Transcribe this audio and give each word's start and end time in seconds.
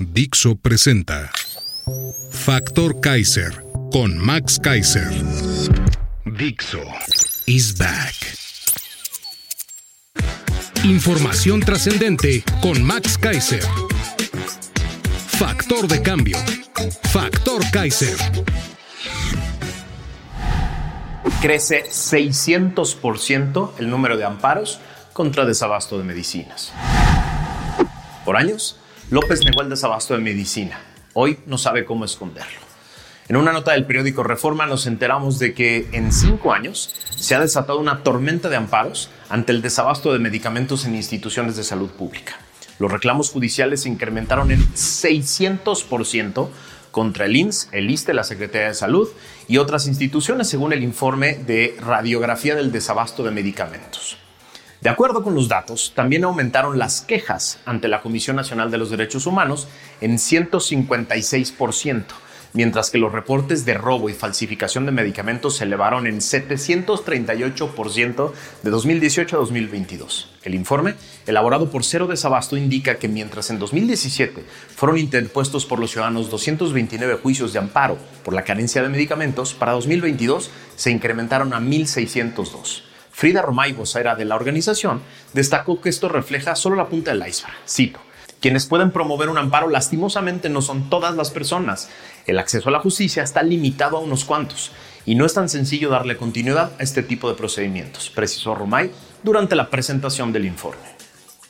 Dixo 0.00 0.54
presenta 0.56 1.30
Factor 2.30 3.00
Kaiser 3.00 3.64
con 3.90 4.16
Max 4.16 4.58
Kaiser. 4.58 5.10
Dixo 6.24 6.82
is 7.46 7.76
back. 7.76 8.14
Información 10.84 11.60
trascendente 11.60 12.42
con 12.60 12.82
Max 12.82 13.18
Kaiser. 13.18 13.62
Factor 15.38 15.86
de 15.88 16.02
cambio. 16.02 16.38
Factor 17.12 17.62
Kaiser. 17.70 18.16
Crece 21.40 21.84
600% 21.84 23.72
el 23.78 23.90
número 23.90 24.16
de 24.16 24.24
amparos 24.24 24.80
contra 25.12 25.44
desabasto 25.44 25.98
de 25.98 26.04
medicinas. 26.04 26.72
Por 28.24 28.36
años, 28.36 28.78
López 29.12 29.44
negó 29.44 29.60
el 29.60 29.68
desabasto 29.68 30.14
de 30.14 30.20
medicina. 30.20 30.80
Hoy 31.12 31.38
no 31.44 31.58
sabe 31.58 31.84
cómo 31.84 32.06
esconderlo. 32.06 32.60
En 33.28 33.36
una 33.36 33.52
nota 33.52 33.72
del 33.72 33.84
periódico 33.84 34.22
Reforma 34.22 34.64
nos 34.64 34.86
enteramos 34.86 35.38
de 35.38 35.52
que 35.52 35.86
en 35.92 36.14
cinco 36.14 36.54
años 36.54 36.94
se 37.14 37.34
ha 37.34 37.40
desatado 37.40 37.78
una 37.78 38.02
tormenta 38.04 38.48
de 38.48 38.56
amparos 38.56 39.10
ante 39.28 39.52
el 39.52 39.60
desabasto 39.60 40.14
de 40.14 40.18
medicamentos 40.18 40.86
en 40.86 40.94
instituciones 40.94 41.56
de 41.56 41.62
salud 41.62 41.90
pública. 41.90 42.38
Los 42.78 42.90
reclamos 42.90 43.28
judiciales 43.28 43.82
se 43.82 43.90
incrementaron 43.90 44.50
en 44.50 44.60
600% 44.72 46.48
contra 46.90 47.26
el 47.26 47.36
INS, 47.36 47.68
el 47.72 47.90
ISTE, 47.90 48.14
la 48.14 48.24
Secretaría 48.24 48.68
de 48.68 48.74
Salud 48.74 49.10
y 49.46 49.58
otras 49.58 49.88
instituciones, 49.88 50.48
según 50.48 50.72
el 50.72 50.82
informe 50.82 51.34
de 51.34 51.76
radiografía 51.78 52.54
del 52.54 52.72
desabasto 52.72 53.22
de 53.22 53.30
medicamentos. 53.30 54.21
De 54.82 54.90
acuerdo 54.90 55.22
con 55.22 55.34
los 55.36 55.46
datos, 55.46 55.92
también 55.94 56.24
aumentaron 56.24 56.76
las 56.76 57.02
quejas 57.02 57.60
ante 57.66 57.86
la 57.86 58.02
Comisión 58.02 58.34
Nacional 58.34 58.72
de 58.72 58.78
los 58.78 58.90
Derechos 58.90 59.26
Humanos 59.26 59.68
en 60.00 60.16
156%, 60.16 62.02
mientras 62.52 62.90
que 62.90 62.98
los 62.98 63.12
reportes 63.12 63.64
de 63.64 63.74
robo 63.74 64.10
y 64.10 64.12
falsificación 64.12 64.84
de 64.84 64.90
medicamentos 64.90 65.58
se 65.58 65.66
elevaron 65.66 66.08
en 66.08 66.16
738% 66.16 68.32
de 68.64 68.70
2018 68.70 69.36
a 69.36 69.38
2022. 69.38 70.30
El 70.42 70.56
informe, 70.56 70.96
elaborado 71.28 71.70
por 71.70 71.84
Cero 71.84 72.08
Desabasto, 72.08 72.56
indica 72.56 72.96
que 72.96 73.06
mientras 73.06 73.50
en 73.50 73.60
2017 73.60 74.42
fueron 74.74 74.98
interpuestos 74.98 75.64
por 75.64 75.78
los 75.78 75.92
ciudadanos 75.92 76.28
229 76.28 77.20
juicios 77.22 77.52
de 77.52 77.60
amparo 77.60 77.98
por 78.24 78.34
la 78.34 78.42
carencia 78.42 78.82
de 78.82 78.88
medicamentos, 78.88 79.54
para 79.54 79.70
2022 79.70 80.50
se 80.74 80.90
incrementaron 80.90 81.54
a 81.54 81.60
1.602. 81.60 82.90
Frida 83.22 83.40
Romay, 83.40 83.72
vocera 83.72 84.16
de 84.16 84.24
la 84.24 84.34
organización, 84.34 85.00
destacó 85.32 85.80
que 85.80 85.90
esto 85.90 86.08
refleja 86.08 86.56
solo 86.56 86.74
la 86.74 86.88
punta 86.88 87.12
del 87.12 87.24
iceberg. 87.24 87.54
Cito. 87.68 88.00
Quienes 88.40 88.66
pueden 88.66 88.90
promover 88.90 89.28
un 89.28 89.38
amparo 89.38 89.68
lastimosamente 89.68 90.48
no 90.48 90.60
son 90.60 90.90
todas 90.90 91.14
las 91.14 91.30
personas. 91.30 91.88
El 92.26 92.40
acceso 92.40 92.68
a 92.68 92.72
la 92.72 92.80
justicia 92.80 93.22
está 93.22 93.44
limitado 93.44 93.96
a 93.96 94.00
unos 94.00 94.24
cuantos 94.24 94.72
y 95.06 95.14
no 95.14 95.24
es 95.24 95.34
tan 95.34 95.48
sencillo 95.48 95.88
darle 95.88 96.16
continuidad 96.16 96.72
a 96.80 96.82
este 96.82 97.04
tipo 97.04 97.28
de 97.28 97.36
procedimientos, 97.36 98.10
precisó 98.10 98.56
Romay 98.56 98.90
durante 99.22 99.54
la 99.54 99.70
presentación 99.70 100.32
del 100.32 100.44
informe. 100.44 100.82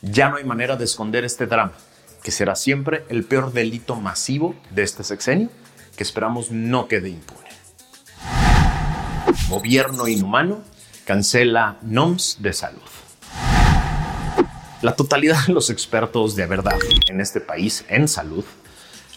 Ya 0.02 0.28
no 0.28 0.36
hay 0.36 0.44
manera 0.44 0.76
de 0.76 0.84
esconder 0.84 1.24
este 1.24 1.46
drama, 1.46 1.72
que 2.22 2.32
será 2.32 2.54
siempre 2.54 3.06
el 3.08 3.24
peor 3.24 3.50
delito 3.50 3.96
masivo 3.96 4.54
de 4.68 4.82
este 4.82 5.04
sexenio, 5.04 5.48
que 5.96 6.02
esperamos 6.02 6.50
no 6.50 6.86
quede 6.86 7.08
impune. 7.08 7.48
Gobierno 9.48 10.06
inhumano 10.06 10.70
cancela 11.04 11.78
NOMS 11.82 12.38
de 12.40 12.52
salud. 12.52 12.80
La 14.82 14.94
totalidad 14.96 15.46
de 15.46 15.52
los 15.52 15.70
expertos 15.70 16.34
de 16.36 16.46
verdad 16.46 16.78
en 17.08 17.20
este 17.20 17.40
país 17.40 17.84
en 17.88 18.08
salud 18.08 18.44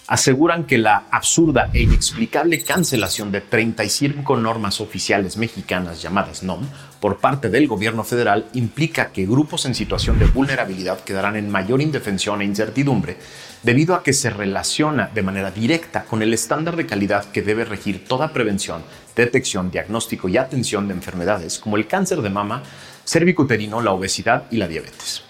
aseguran 0.08 0.66
que 0.66 0.78
la 0.78 1.06
absurda 1.10 1.72
e 1.74 1.82
inexplicable 1.82 2.64
cancelación 2.64 3.32
de 3.32 3.42
35 3.42 4.38
normas 4.38 4.80
oficiales 4.80 5.38
mexicanas 5.38 6.02
llamadas 6.02 6.44
NOM 6.44 6.62
por 7.00 7.18
parte 7.18 7.50
del 7.50 7.68
gobierno 7.68 8.04
federal 8.04 8.46
implica 8.54 9.12
que 9.12 9.26
grupos 9.26 9.66
en 9.66 9.74
situación 9.74 10.20
de 10.20 10.26
vulnerabilidad 10.26 11.00
quedarán 11.00 11.36
en 11.36 11.50
mayor 11.50 11.82
indefensión 11.82 12.42
e 12.42 12.46
incertidumbre 12.46 13.18
debido 13.64 13.96
a 13.96 14.04
que 14.04 14.14
se 14.14 14.30
relaciona 14.30 15.10
de 15.14 15.24
manera 15.24 15.50
directa 15.50 16.04
con 16.04 16.22
el 16.22 16.36
estándar 16.36 16.76
de 16.76 16.86
calidad 16.86 17.26
que 17.32 17.42
debe 17.42 17.66
regir 17.66 18.06
toda 18.08 18.32
prevención, 18.32 18.84
detección, 19.16 19.72
diagnóstico 19.72 20.30
y 20.30 20.38
atención 20.38 20.88
de 20.88 20.94
enfermedades 20.94 21.58
como 21.58 21.78
el 21.78 21.88
cáncer 21.88 22.22
de 22.22 22.30
mama, 22.30 22.62
cervicuterino, 23.06 23.82
la 23.82 23.92
obesidad 23.92 24.44
y 24.52 24.58
la 24.58 24.68
diabetes. 24.68 25.24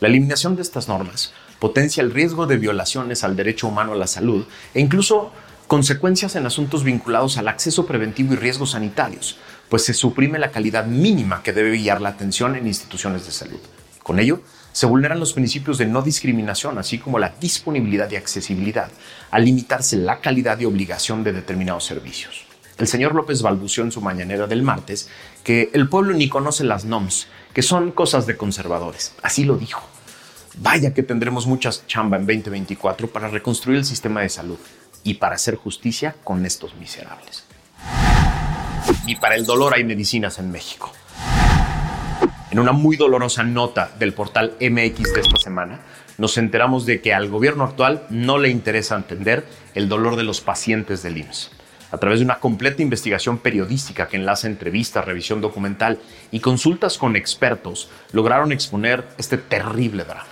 La 0.00 0.08
eliminación 0.08 0.56
de 0.56 0.62
estas 0.62 0.88
normas 0.88 1.34
potencia 1.62 2.02
el 2.02 2.10
riesgo 2.10 2.48
de 2.48 2.56
violaciones 2.56 3.22
al 3.22 3.36
derecho 3.36 3.68
humano 3.68 3.92
a 3.92 3.96
la 3.96 4.08
salud 4.08 4.44
e 4.74 4.80
incluso 4.80 5.30
consecuencias 5.68 6.34
en 6.34 6.44
asuntos 6.44 6.82
vinculados 6.82 7.38
al 7.38 7.46
acceso 7.46 7.86
preventivo 7.86 8.32
y 8.32 8.36
riesgos 8.36 8.72
sanitarios, 8.72 9.38
pues 9.68 9.84
se 9.84 9.94
suprime 9.94 10.40
la 10.40 10.50
calidad 10.50 10.86
mínima 10.86 11.44
que 11.44 11.52
debe 11.52 11.76
guiar 11.76 12.00
la 12.00 12.08
atención 12.08 12.56
en 12.56 12.66
instituciones 12.66 13.26
de 13.26 13.30
salud. 13.30 13.60
Con 14.02 14.18
ello, 14.18 14.40
se 14.72 14.86
vulneran 14.86 15.20
los 15.20 15.34
principios 15.34 15.78
de 15.78 15.86
no 15.86 16.02
discriminación, 16.02 16.78
así 16.78 16.98
como 16.98 17.20
la 17.20 17.32
disponibilidad 17.40 18.10
y 18.10 18.16
accesibilidad, 18.16 18.90
al 19.30 19.44
limitarse 19.44 19.96
la 19.96 20.18
calidad 20.18 20.58
y 20.58 20.64
obligación 20.64 21.22
de 21.22 21.32
determinados 21.32 21.84
servicios. 21.84 22.42
El 22.76 22.88
señor 22.88 23.14
López 23.14 23.40
balbuceó 23.40 23.84
en 23.84 23.92
su 23.92 24.00
mañanera 24.00 24.48
del 24.48 24.64
martes 24.64 25.08
que 25.44 25.70
el 25.74 25.88
pueblo 25.88 26.12
ni 26.12 26.28
conoce 26.28 26.64
las 26.64 26.84
NOMS, 26.84 27.28
que 27.54 27.62
son 27.62 27.92
cosas 27.92 28.26
de 28.26 28.36
conservadores. 28.36 29.14
Así 29.22 29.44
lo 29.44 29.56
dijo. 29.56 29.91
Vaya 30.54 30.92
que 30.92 31.02
tendremos 31.02 31.46
mucha 31.46 31.70
chamba 31.86 32.18
en 32.18 32.26
2024 32.26 33.08
para 33.08 33.28
reconstruir 33.28 33.78
el 33.78 33.84
sistema 33.84 34.20
de 34.20 34.28
salud 34.28 34.58
y 35.02 35.14
para 35.14 35.36
hacer 35.36 35.56
justicia 35.56 36.14
con 36.22 36.44
estos 36.44 36.74
miserables. 36.74 37.44
Ni 39.06 39.16
para 39.16 39.36
el 39.36 39.46
dolor 39.46 39.72
hay 39.74 39.84
medicinas 39.84 40.38
en 40.38 40.50
México. 40.50 40.92
En 42.50 42.58
una 42.58 42.72
muy 42.72 42.96
dolorosa 42.96 43.42
nota 43.44 43.90
del 43.98 44.12
portal 44.12 44.54
MX 44.60 45.14
de 45.14 45.20
esta 45.20 45.38
semana, 45.38 45.80
nos 46.18 46.36
enteramos 46.36 46.84
de 46.84 47.00
que 47.00 47.14
al 47.14 47.30
gobierno 47.30 47.64
actual 47.64 48.06
no 48.10 48.36
le 48.36 48.50
interesa 48.50 48.94
entender 48.94 49.46
el 49.74 49.88
dolor 49.88 50.16
de 50.16 50.24
los 50.24 50.42
pacientes 50.42 51.02
del 51.02 51.16
IMSS. 51.16 51.50
A 51.90 51.98
través 51.98 52.20
de 52.20 52.26
una 52.26 52.40
completa 52.40 52.82
investigación 52.82 53.38
periodística 53.38 54.06
que 54.06 54.16
enlaza 54.16 54.48
entrevistas, 54.48 55.04
revisión 55.04 55.40
documental 55.40 55.98
y 56.30 56.40
consultas 56.40 56.98
con 56.98 57.16
expertos, 57.16 57.88
lograron 58.12 58.52
exponer 58.52 59.06
este 59.16 59.38
terrible 59.38 60.04
drama. 60.04 60.31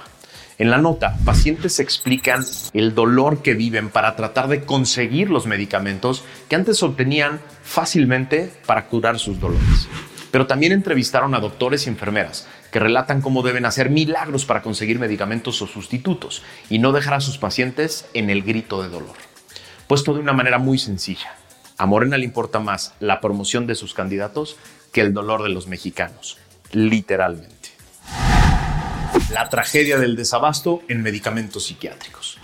En 0.60 0.68
la 0.68 0.76
nota, 0.76 1.16
pacientes 1.24 1.80
explican 1.80 2.44
el 2.74 2.94
dolor 2.94 3.40
que 3.40 3.54
viven 3.54 3.88
para 3.88 4.14
tratar 4.14 4.46
de 4.46 4.60
conseguir 4.60 5.30
los 5.30 5.46
medicamentos 5.46 6.22
que 6.50 6.54
antes 6.54 6.82
obtenían 6.82 7.40
fácilmente 7.62 8.52
para 8.66 8.86
curar 8.86 9.18
sus 9.18 9.40
dolores. 9.40 9.88
Pero 10.30 10.46
también 10.46 10.72
entrevistaron 10.72 11.34
a 11.34 11.40
doctores 11.40 11.86
y 11.86 11.88
enfermeras 11.88 12.46
que 12.70 12.78
relatan 12.78 13.22
cómo 13.22 13.42
deben 13.42 13.64
hacer 13.64 13.88
milagros 13.88 14.44
para 14.44 14.60
conseguir 14.60 14.98
medicamentos 14.98 15.62
o 15.62 15.66
sustitutos 15.66 16.42
y 16.68 16.78
no 16.78 16.92
dejar 16.92 17.14
a 17.14 17.20
sus 17.20 17.38
pacientes 17.38 18.04
en 18.12 18.28
el 18.28 18.42
grito 18.42 18.82
de 18.82 18.90
dolor. 18.90 19.16
Puesto 19.86 20.12
de 20.12 20.20
una 20.20 20.34
manera 20.34 20.58
muy 20.58 20.76
sencilla, 20.76 21.36
a 21.78 21.86
Morena 21.86 22.18
le 22.18 22.26
importa 22.26 22.60
más 22.60 22.92
la 23.00 23.22
promoción 23.22 23.66
de 23.66 23.76
sus 23.76 23.94
candidatos 23.94 24.58
que 24.92 25.00
el 25.00 25.14
dolor 25.14 25.42
de 25.42 25.48
los 25.48 25.68
mexicanos, 25.68 26.36
literalmente 26.72 27.59
la 29.32 29.48
tragedia 29.48 29.96
del 29.96 30.16
desabasto 30.16 30.82
en 30.88 31.02
medicamentos 31.02 31.66
psiquiátricos. 31.66 32.38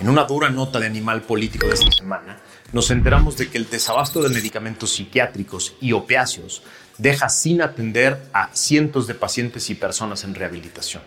En 0.00 0.08
una 0.08 0.24
dura 0.24 0.50
nota 0.50 0.80
de 0.80 0.86
Animal 0.86 1.22
Político 1.22 1.68
de 1.68 1.74
esta 1.74 1.92
semana, 1.92 2.40
nos 2.72 2.90
enteramos 2.90 3.36
de 3.36 3.48
que 3.48 3.58
el 3.58 3.70
desabasto 3.70 4.22
de 4.22 4.30
medicamentos 4.30 4.90
psiquiátricos 4.90 5.74
y 5.80 5.92
opiáceos 5.92 6.62
deja 6.98 7.28
sin 7.28 7.62
atender 7.62 8.20
a 8.32 8.50
cientos 8.54 9.06
de 9.06 9.14
pacientes 9.14 9.70
y 9.70 9.74
personas 9.76 10.24
en 10.24 10.34
rehabilitación. 10.34 11.02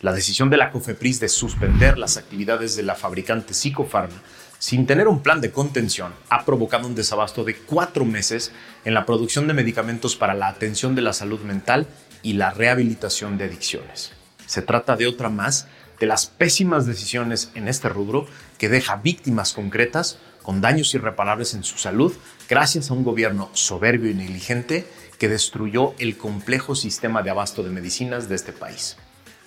La 0.00 0.14
decisión 0.14 0.48
de 0.48 0.56
la 0.56 0.70
COFEPRIS 0.70 1.20
de 1.20 1.28
suspender 1.28 1.98
las 1.98 2.16
actividades 2.16 2.76
de 2.76 2.82
la 2.82 2.94
fabricante 2.94 3.52
Psicofarma 3.52 4.22
sin 4.58 4.86
tener 4.86 5.08
un 5.08 5.22
plan 5.22 5.40
de 5.40 5.50
contención 5.50 6.12
ha 6.30 6.44
provocado 6.44 6.86
un 6.86 6.94
desabasto 6.94 7.44
de 7.44 7.56
cuatro 7.56 8.06
meses 8.06 8.52
en 8.84 8.94
la 8.94 9.04
producción 9.04 9.46
de 9.46 9.54
medicamentos 9.54 10.16
para 10.16 10.34
la 10.34 10.48
atención 10.48 10.94
de 10.94 11.02
la 11.02 11.12
salud 11.12 11.40
mental 11.40 11.86
y 12.22 12.34
la 12.34 12.50
rehabilitación 12.50 13.38
de 13.38 13.44
adicciones. 13.44 14.12
Se 14.46 14.62
trata 14.62 14.96
de 14.96 15.06
otra 15.06 15.28
más 15.28 15.66
de 16.00 16.06
las 16.06 16.26
pésimas 16.26 16.86
decisiones 16.86 17.50
en 17.54 17.68
este 17.68 17.88
rubro 17.88 18.26
que 18.58 18.68
deja 18.68 18.96
víctimas 18.96 19.52
concretas 19.52 20.18
con 20.42 20.60
daños 20.60 20.94
irreparables 20.94 21.54
en 21.54 21.62
su 21.62 21.78
salud 21.78 22.14
gracias 22.48 22.90
a 22.90 22.94
un 22.94 23.04
gobierno 23.04 23.50
soberbio 23.52 24.10
y 24.10 24.14
negligente 24.14 24.86
que 25.18 25.28
destruyó 25.28 25.94
el 25.98 26.16
complejo 26.16 26.74
sistema 26.74 27.22
de 27.22 27.30
abasto 27.30 27.62
de 27.62 27.70
medicinas 27.70 28.28
de 28.28 28.36
este 28.36 28.52
país. 28.52 28.96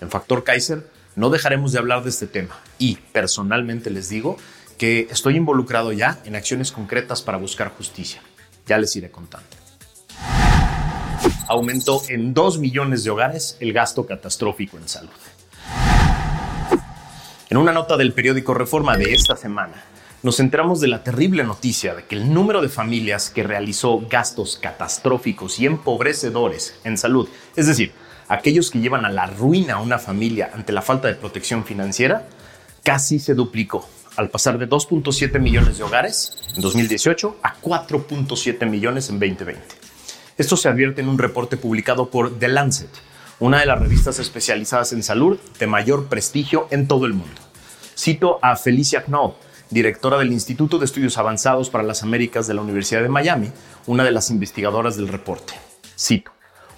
En 0.00 0.10
Factor 0.10 0.44
Kaiser 0.44 0.88
no 1.16 1.30
dejaremos 1.30 1.72
de 1.72 1.78
hablar 1.80 2.04
de 2.04 2.10
este 2.10 2.26
tema 2.26 2.58
y 2.78 2.96
personalmente 3.12 3.90
les 3.90 4.08
digo 4.08 4.36
que 4.78 5.08
estoy 5.10 5.36
involucrado 5.36 5.92
ya 5.92 6.20
en 6.24 6.36
acciones 6.36 6.72
concretas 6.72 7.22
para 7.22 7.38
buscar 7.38 7.70
justicia. 7.70 8.22
Ya 8.66 8.78
les 8.78 8.94
iré 8.96 9.10
contando. 9.10 9.63
Aumentó 11.48 12.02
en 12.08 12.34
2 12.34 12.58
millones 12.58 13.04
de 13.04 13.10
hogares 13.10 13.56
el 13.60 13.72
gasto 13.72 14.06
catastrófico 14.06 14.76
en 14.78 14.88
salud. 14.88 15.10
En 17.50 17.58
una 17.58 17.72
nota 17.72 17.96
del 17.96 18.12
periódico 18.12 18.54
Reforma 18.54 18.96
de 18.96 19.12
esta 19.14 19.36
semana, 19.36 19.84
nos 20.22 20.40
enteramos 20.40 20.80
de 20.80 20.88
la 20.88 21.04
terrible 21.04 21.44
noticia 21.44 21.94
de 21.94 22.04
que 22.04 22.16
el 22.16 22.32
número 22.32 22.62
de 22.62 22.70
familias 22.70 23.28
que 23.28 23.42
realizó 23.42 24.00
gastos 24.08 24.58
catastróficos 24.60 25.60
y 25.60 25.66
empobrecedores 25.66 26.74
en 26.82 26.96
salud, 26.96 27.28
es 27.54 27.66
decir, 27.66 27.92
aquellos 28.28 28.70
que 28.70 28.80
llevan 28.80 29.04
a 29.04 29.10
la 29.10 29.26
ruina 29.26 29.74
a 29.74 29.80
una 29.82 29.98
familia 29.98 30.50
ante 30.54 30.72
la 30.72 30.80
falta 30.80 31.08
de 31.08 31.14
protección 31.14 31.64
financiera, 31.64 32.26
casi 32.82 33.18
se 33.18 33.34
duplicó 33.34 33.86
al 34.16 34.30
pasar 34.30 34.58
de 34.58 34.68
2.7 34.68 35.38
millones 35.40 35.78
de 35.78 35.84
hogares 35.84 36.38
en 36.54 36.62
2018 36.62 37.36
a 37.42 37.60
4.7 37.60 38.66
millones 38.66 39.10
en 39.10 39.18
2020. 39.18 39.83
Esto 40.36 40.56
se 40.56 40.68
advierte 40.68 41.00
en 41.00 41.08
un 41.08 41.18
reporte 41.18 41.56
publicado 41.56 42.10
por 42.10 42.40
The 42.40 42.48
Lancet, 42.48 42.90
una 43.38 43.60
de 43.60 43.66
las 43.66 43.78
revistas 43.78 44.18
especializadas 44.18 44.92
en 44.92 45.04
salud 45.04 45.38
de 45.60 45.68
mayor 45.68 46.06
prestigio 46.06 46.66
en 46.72 46.88
todo 46.88 47.06
el 47.06 47.12
mundo. 47.12 47.40
Cito 47.96 48.40
a 48.42 48.56
Felicia 48.56 49.04
Knoll, 49.04 49.34
directora 49.70 50.18
del 50.18 50.32
Instituto 50.32 50.80
de 50.80 50.86
Estudios 50.86 51.18
Avanzados 51.18 51.70
para 51.70 51.84
las 51.84 52.02
Américas 52.02 52.48
de 52.48 52.54
la 52.54 52.62
Universidad 52.62 53.02
de 53.02 53.08
Miami, 53.08 53.52
una 53.86 54.02
de 54.02 54.10
las 54.10 54.28
investigadoras 54.30 54.96
del 54.96 55.06
reporte. 55.06 55.54
Cito, 55.96 56.32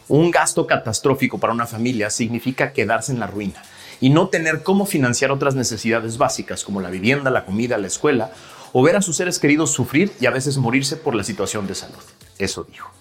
un 0.09 0.31
gasto 0.31 0.67
catastrófico 0.67 1.39
para 1.39 1.55
una 1.55 1.67
familia 1.67 2.11
significa 2.11 2.75
quedarse 2.75 3.13
en 3.13 3.21
la 3.21 3.27
ruina 3.27 3.63
y 4.03 4.11
no 4.11 4.29
tener 4.29 4.65
cómo 4.65 4.85
financiar 4.85 5.33
otras 5.33 5.55
necesidades 5.55 6.19
básicas 6.19 6.63
como 6.63 6.83
la 6.83 6.91
vivienda, 6.91 7.31
la 7.31 7.47
comida, 7.47 7.79
la 7.79 7.87
escuela 7.87 8.33
o 8.75 8.83
ver 8.83 8.97
a 8.97 9.03
sus 9.03 9.17
seres 9.17 9.39
queridos 9.39 9.71
sufrir 9.71 10.13
y 10.21 10.27
a 10.27 10.31
veces 10.31 10.59
morirse 10.59 10.99
por 10.99 11.15
la 11.15 11.25
situación 11.25 11.67
de 11.67 11.75
salud. 11.75 12.03
Eso 12.39 12.65
dijo. 12.65 12.96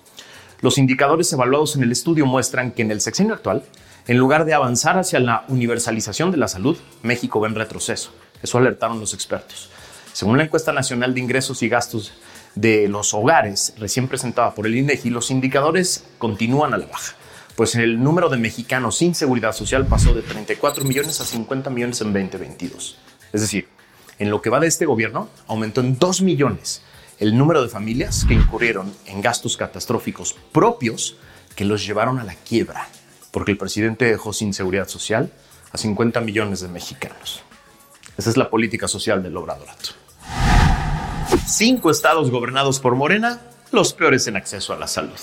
Los 0.66 0.80
indicadores 0.80 1.32
evaluados 1.32 1.76
en 1.76 1.84
el 1.84 1.92
estudio 1.92 2.26
muestran 2.26 2.72
que 2.72 2.82
en 2.82 2.90
el 2.90 3.00
sexenio 3.00 3.36
actual, 3.36 3.62
en 4.08 4.18
lugar 4.18 4.46
de 4.46 4.56
avanzar 4.56 4.98
hacia 4.98 5.20
la 5.20 5.46
universalización 5.48 6.32
de 6.32 6.38
la 6.38 6.48
salud, 6.48 6.76
México 7.04 7.40
va 7.40 7.48
en 7.48 7.54
retroceso. 7.54 8.10
Eso 8.42 8.58
alertaron 8.58 9.00
los 9.00 9.14
expertos. 9.14 9.70
Según 10.12 10.38
la 10.38 10.46
encuesta 10.46 10.74
nacional 10.74 11.14
de 11.14 11.20
ingresos 11.20 11.62
y 11.62 11.70
gastos 11.70 12.14
de 12.56 12.88
los 12.88 13.14
hogares 13.14 13.76
recién 13.78 14.08
presentada 14.08 14.56
por 14.56 14.66
el 14.66 14.76
INEGI, 14.76 15.12
los 15.12 15.30
indicadores 15.30 16.04
continúan 16.18 16.74
a 16.74 16.80
la 16.80 16.88
baja 16.88 17.14
pues 17.56 17.76
el 17.76 18.02
número 18.02 18.28
de 18.30 18.38
mexicanos 18.38 18.98
sin 18.98 19.14
seguridad 19.14 19.54
social 19.54 19.86
pasó 19.86 20.16
de 20.16 20.24
34 20.24 20.84
millones 20.84 21.22
a 21.22 21.26
50 21.26 21.70
millones 21.70 22.02
en 22.02 22.12
2022. 22.12 22.98
Es 23.32 23.42
decir, 23.42 23.70
en 24.18 24.32
lo 24.32 24.42
que 24.42 24.50
va 24.50 24.60
de 24.60 24.68
este 24.68 24.88
gobierno, 24.88 25.30
aumentó 25.48 25.82
en 25.82 25.98
2 25.98 26.22
millones 26.24 26.82
el 27.20 27.38
número 27.38 27.62
de 27.62 27.70
familias 27.70 28.26
que 28.28 28.34
incurrieron 28.34 28.94
en 29.06 29.22
gastos 29.22 29.58
catastróficos 29.58 30.36
propios 30.52 31.18
que 31.56 31.66
los 31.66 31.86
llevaron 31.86 32.20
a 32.20 32.24
la 32.24 32.36
quiebra, 32.36 32.88
porque 33.32 33.52
el 33.52 33.58
presidente 33.58 34.06
dejó 34.06 34.34
sin 34.34 34.54
seguridad 34.54 34.88
social 34.88 35.32
a 35.72 35.78
50 35.78 36.20
millones 36.22 36.60
de 36.60 36.68
mexicanos. 36.68 37.42
Esa 38.18 38.30
es 38.30 38.38
la 38.38 38.50
política 38.50 38.88
social 38.88 39.24
del 39.24 39.38
Obradorato. 39.38 39.90
Cinco 41.48 41.90
estados 41.90 42.32
gobernados 42.32 42.80
por 42.80 42.96
Morena, 42.96 43.42
los 43.72 43.94
peores 43.94 44.28
en 44.28 44.36
acceso 44.36 44.74
a 44.74 44.78
la 44.78 44.88
salud. 44.88 45.20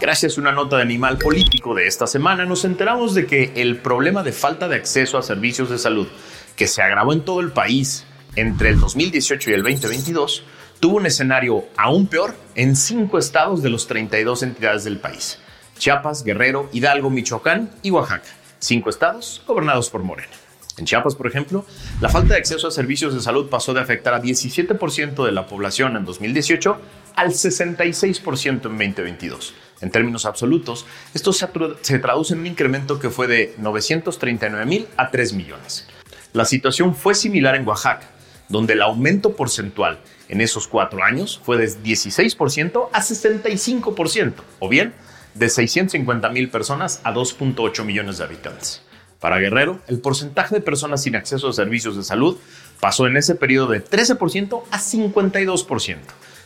Gracias 0.00 0.36
a 0.36 0.40
una 0.40 0.52
nota 0.52 0.76
de 0.76 0.82
Animal 0.82 1.18
Político 1.18 1.74
de 1.74 1.86
esta 1.86 2.06
semana, 2.06 2.44
nos 2.44 2.64
enteramos 2.64 3.14
de 3.14 3.26
que 3.26 3.52
el 3.56 3.78
problema 3.78 4.22
de 4.22 4.32
falta 4.32 4.68
de 4.68 4.76
acceso 4.76 5.16
a 5.16 5.22
servicios 5.22 5.70
de 5.70 5.78
salud, 5.78 6.08
que 6.56 6.66
se 6.66 6.82
agravó 6.82 7.12
en 7.12 7.24
todo 7.24 7.40
el 7.40 7.52
país 7.52 8.04
entre 8.36 8.70
el 8.70 8.80
2018 8.80 9.50
y 9.50 9.52
el 9.54 9.62
2022, 9.62 10.42
tuvo 10.80 10.96
un 10.96 11.06
escenario 11.06 11.64
aún 11.76 12.06
peor 12.06 12.34
en 12.54 12.76
cinco 12.76 13.18
estados 13.18 13.62
de 13.62 13.70
los 13.70 13.86
32 13.86 14.42
entidades 14.42 14.84
del 14.84 14.98
país. 14.98 15.38
Chiapas, 15.78 16.24
Guerrero, 16.24 16.68
Hidalgo, 16.72 17.10
Michoacán 17.10 17.70
y 17.82 17.90
Oaxaca. 17.90 18.28
Cinco 18.58 18.90
estados 18.90 19.42
gobernados 19.46 19.90
por 19.90 20.02
Morena. 20.02 20.32
En 20.76 20.86
Chiapas, 20.86 21.14
por 21.14 21.26
ejemplo, 21.26 21.64
la 22.00 22.08
falta 22.08 22.34
de 22.34 22.40
acceso 22.40 22.66
a 22.66 22.70
servicios 22.70 23.14
de 23.14 23.20
salud 23.20 23.48
pasó 23.48 23.74
de 23.74 23.80
afectar 23.80 24.12
a 24.12 24.20
17% 24.20 25.24
de 25.24 25.32
la 25.32 25.46
población 25.46 25.96
en 25.96 26.04
2018 26.04 26.80
al 27.14 27.30
66% 27.30 28.46
en 28.48 28.60
2022. 28.60 29.54
En 29.80 29.90
términos 29.90 30.26
absolutos, 30.26 30.86
esto 31.14 31.32
se, 31.32 31.98
traduce 31.98 32.34
en 32.34 32.40
un 32.40 32.46
incremento 32.46 32.98
que 32.98 33.10
fue 33.10 33.28
de 33.28 33.54
939 33.58 34.66
mil 34.66 34.88
a 34.96 35.10
3 35.10 35.32
millones. 35.34 35.86
La 36.32 36.44
situación 36.44 36.96
fue 36.96 37.14
similar 37.14 37.54
en 37.54 37.66
Oaxaca, 37.66 38.08
donde 38.48 38.74
el 38.74 38.82
aumento 38.82 39.34
porcentual 39.36 39.98
en 40.28 40.40
esos 40.40 40.68
cuatro 40.68 41.02
años 41.02 41.40
fue 41.42 41.56
de 41.56 41.66
16% 41.68 42.88
a 42.92 43.00
65%, 43.00 44.32
o 44.58 44.68
bien 44.68 44.94
de 45.34 45.48
650 45.48 46.28
mil 46.30 46.48
personas 46.48 47.00
a 47.04 47.12
2.8 47.12 47.84
millones 47.84 48.18
de 48.18 48.24
habitantes. 48.24 48.82
Para 49.20 49.38
Guerrero, 49.38 49.80
el 49.88 50.00
porcentaje 50.00 50.54
de 50.54 50.60
personas 50.60 51.02
sin 51.02 51.16
acceso 51.16 51.48
a 51.48 51.52
servicios 51.52 51.96
de 51.96 52.02
salud 52.02 52.38
pasó 52.80 53.06
en 53.06 53.16
ese 53.16 53.34
periodo 53.34 53.68
de 53.68 53.82
13% 53.82 54.62
a 54.70 54.78
52%. 54.78 55.96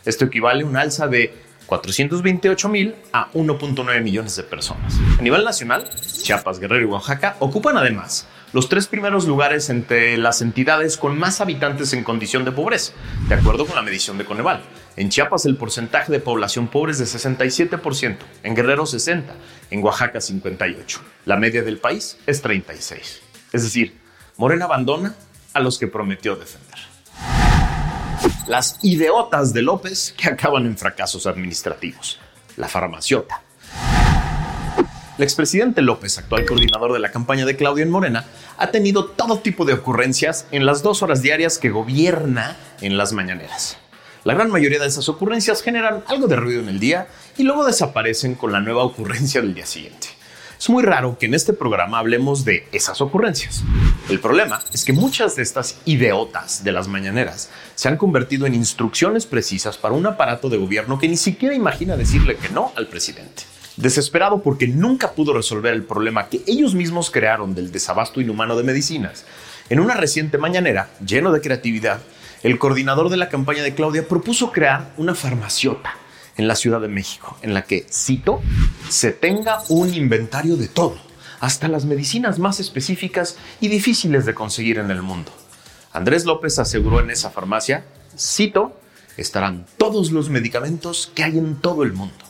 Esto 0.05 0.25
equivale 0.25 0.62
a 0.62 0.67
un 0.67 0.77
alza 0.77 1.09
de 1.09 1.35
428 1.67 2.69
mil 2.69 2.95
a 3.12 3.31
1.9 3.33 4.03
millones 4.03 4.37
de 4.37 4.43
personas. 4.43 4.95
A 5.19 5.23
nivel 5.23 5.45
nacional, 5.45 5.91
Chiapas, 6.23 6.61
Guerrero 6.61 6.83
y 6.83 6.87
Oaxaca 6.87 7.37
ocupan 7.41 7.77
además 7.77 8.27
los 8.53 8.69
tres 8.69 8.87
primeros 8.87 9.27
lugares 9.27 9.71
entre 9.71 10.17
las 10.17 10.43
entidades 10.43 10.97
con 10.97 11.19
más 11.19 11.41
habitantes 11.41 11.93
en 11.93 12.05
condición 12.05 12.45
de 12.45 12.53
pobreza, 12.53 12.93
de 13.29 13.35
acuerdo 13.35 13.67
con 13.67 13.77
la 13.77 13.83
medición 13.83 14.19
de 14.19 14.25
Coneval. 14.25 14.62
En 14.97 15.09
Chiapas 15.11 15.47
el 15.47 15.56
porcentaje 15.56 16.11
de 16.12 16.21
población 16.21 16.69
pobre 16.69 16.93
es 16.93 16.99
de 16.99 17.05
67%, 17.05 18.17
en 18.43 18.55
Guerrero 18.55 18.85
60%, 18.85 19.25
en 19.71 19.85
Oaxaca 19.85 20.19
58%. 20.19 20.99
La 21.25 21.37
media 21.37 21.62
del 21.62 21.79
país 21.79 22.19
es 22.27 22.43
36%. 22.43 23.21
Es 23.52 23.62
decir, 23.62 23.99
Morena 24.37 24.67
abandona 24.67 25.14
a 25.55 25.61
los 25.61 25.78
que 25.78 25.87
prometió 25.87 26.37
defender 26.37 26.78
las 28.49 28.78
ideotas 28.83 29.52
de 29.52 29.62
López 29.62 30.14
que 30.17 30.28
acaban 30.28 30.67
en 30.67 30.76
fracasos 30.76 31.26
administrativos. 31.26 32.19
La 32.57 32.67
farmaciota. 32.67 33.43
El 35.18 35.25
expresidente 35.25 35.82
López, 35.82 36.16
actual 36.16 36.46
coordinador 36.46 36.92
de 36.92 37.00
la 37.00 37.10
campaña 37.10 37.44
de 37.44 37.56
Claudia 37.56 37.82
en 37.82 37.90
Morena, 37.90 38.25
ha 38.56 38.70
tenido 38.70 39.06
todo 39.06 39.40
tipo 39.40 39.64
de 39.64 39.72
ocurrencias 39.72 40.46
en 40.52 40.64
las 40.64 40.84
dos 40.84 41.02
horas 41.02 41.22
diarias 41.22 41.58
que 41.58 41.70
gobierna 41.70 42.56
en 42.80 42.96
las 42.96 43.12
mañaneras. 43.12 43.78
La 44.22 44.34
gran 44.34 44.48
mayoría 44.48 44.78
de 44.78 44.87
esas 44.87 45.08
ocurrencias 45.08 45.62
generan 45.62 46.04
algo 46.06 46.28
de 46.28 46.37
ruido 46.37 46.60
en 46.60 46.68
el 46.68 46.78
día 46.78 47.08
y 47.37 47.42
luego 47.42 47.66
desaparecen 47.66 48.37
con 48.37 48.52
la 48.52 48.60
nueva 48.60 48.84
ocurrencia 48.84 49.40
del 49.40 49.54
día 49.54 49.66
siguiente. 49.66 50.06
Es 50.56 50.70
muy 50.70 50.84
raro 50.84 51.18
que 51.18 51.26
en 51.26 51.34
este 51.34 51.52
programa 51.52 51.98
hablemos 51.98 52.44
de 52.44 52.68
esas 52.70 53.00
ocurrencias. 53.00 53.64
El 54.08 54.20
problema 54.20 54.62
es 54.72 54.84
que 54.84 54.92
muchas 54.92 55.34
de 55.34 55.42
estas 55.42 55.78
ideotas 55.84 56.62
de 56.62 56.70
las 56.70 56.87
mañaneras 56.87 57.50
se 57.75 57.88
han 57.88 57.96
convertido 57.96 58.46
en 58.46 58.54
instrucciones 58.54 59.26
precisas 59.26 59.78
para 59.78 59.94
un 59.94 60.06
aparato 60.06 60.48
de 60.48 60.58
gobierno 60.58 60.96
que 60.96 61.08
ni 61.08 61.16
siquiera 61.16 61.56
imagina 61.56 61.96
decirle 61.96 62.37
que 62.37 62.50
no 62.50 62.72
al 62.76 62.87
presidente. 62.87 63.58
Desesperado 63.78 64.42
porque 64.42 64.66
nunca 64.66 65.12
pudo 65.12 65.32
resolver 65.32 65.73
el 65.73 65.85
problema 65.85 66.28
que 66.28 66.42
ellos 66.49 66.75
mismos 66.75 67.12
crearon 67.12 67.54
del 67.54 67.70
desabasto 67.70 68.20
inhumano 68.20 68.56
de 68.56 68.64
medicinas, 68.64 69.25
en 69.70 69.78
una 69.78 69.94
reciente 69.94 70.37
mañanera, 70.37 70.90
lleno 71.06 71.30
de 71.30 71.40
creatividad, 71.40 72.00
el 72.42 72.58
coordinador 72.58 73.08
de 73.08 73.16
la 73.16 73.28
campaña 73.28 73.62
de 73.62 73.76
Claudia 73.76 74.08
propuso 74.08 74.50
crear 74.50 74.92
una 74.97 75.14
farmaciota 75.14 75.94
en 76.37 76.49
la 76.49 76.56
Ciudad 76.56 76.80
de 76.80 76.88
México, 76.88 77.38
en 77.40 77.54
la 77.54 77.62
que, 77.62 77.87
cito, 77.88 78.42
se 78.88 79.12
tenga 79.12 79.62
un 79.68 79.94
inventario 79.94 80.56
de 80.56 80.66
todo, 80.66 80.97
hasta 81.38 81.68
las 81.68 81.85
medicinas 81.85 82.40
más 82.40 82.58
específicas 82.58 83.37
y 83.61 83.68
difíciles 83.68 84.26
de 84.26 84.35
conseguir 84.35 84.78
en 84.78 84.90
el 84.90 85.02
mundo. 85.02 85.30
Andrés 85.92 86.25
López 86.25 86.58
aseguró 86.58 86.99
en 86.99 87.11
esa 87.11 87.30
farmacia, 87.30 87.85
cito, 88.18 88.76
estarán 89.16 89.66
todos 89.76 90.11
los 90.11 90.30
medicamentos 90.30 91.12
que 91.14 91.23
hay 91.23 91.38
en 91.38 91.54
todo 91.54 91.85
el 91.85 91.92
mundo. 91.92 92.25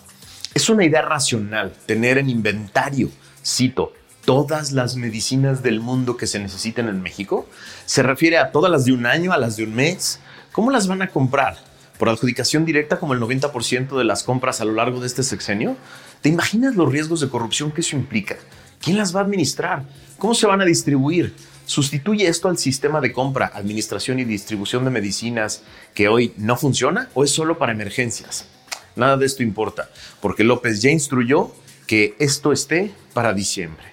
Es 0.59 0.69
una 0.69 0.85
idea 0.85 1.03
racional 1.03 1.73
tener 1.87 2.19
en 2.19 2.29
inventario, 2.29 3.12
cito, 3.47 3.93
todas 4.25 4.73
las 4.73 4.97
medicinas 4.97 5.62
del 5.62 5.79
mundo 5.79 6.17
que 6.17 6.27
se 6.27 6.41
necesiten 6.41 6.88
en 6.88 7.00
México. 7.00 7.49
Se 7.87 8.03
refiere 8.03 8.38
a 8.38 8.50
todas 8.50 8.69
las 8.69 8.85
de 8.85 8.91
un 8.91 9.07
año, 9.07 9.33
a 9.33 9.38
las 9.38 9.57
de 9.57 9.62
un 9.62 9.77
mes. 9.77 10.19
¿Cómo 10.50 10.73
las 10.73 10.88
van 10.88 11.03
a 11.03 11.11
comprar? 11.11 11.59
por 11.97 12.09
adjudicación 12.09 12.65
directa 12.65 12.99
como 12.99 13.15
el 13.15 13.21
90% 13.21 13.97
de 13.97 14.05
las 14.05 14.25
compras 14.25 14.61
a 14.61 14.65
lo 14.65 14.73
largo 14.73 14.99
de 14.99 15.07
este 15.07 15.23
sexenio? 15.23 15.77
¿Te 16.23 16.29
imaginas 16.29 16.75
los 16.75 16.91
riesgos 16.91 17.21
de 17.21 17.29
corrupción 17.29 17.71
que 17.71 17.83
eso 17.83 17.95
implica? 17.95 18.37
¿Quién 18.81 18.99
las 18.99 19.15
va 19.15 19.21
a 19.21 19.25
administrar? 19.25 19.85
¿Cómo 20.19 20.35
se 20.35 20.49
van 20.49 20.61
a 20.61 20.65
distribuir? 20.65 21.37
¿Sustituye 21.67 22.27
esto 22.27 22.49
al 22.49 22.59
sistema 22.59 23.00
de 23.00 23.12
compra, 23.12 23.53
administración 23.55 24.19
y 24.19 24.25
distribución 24.25 24.85
de 24.85 24.91
medicinas 24.91 25.62
que 25.95 26.09
hoy 26.09 26.35
no 26.37 26.57
funciona 26.57 27.11
o 27.15 27.23
es 27.23 27.31
solo 27.31 27.59
para 27.59 27.71
emergencias? 27.71 28.58
Nada 28.99 29.17
de 29.17 29.26
esto 29.26 29.45
importa, 29.45 29.88
porque 30.21 30.43
López 30.43 30.83
ya 30.83 30.90
instruyó 30.90 31.52
que 31.87 32.17
esto 32.19 32.50
esté 32.52 32.93
para 33.14 33.33
diciembre. 33.33 33.85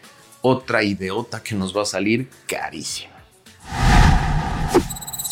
Otra 0.41 0.81
idiota 0.81 1.43
que 1.43 1.53
nos 1.53 1.77
va 1.77 1.83
a 1.83 1.85
salir 1.85 2.27
carísima. 2.47 3.13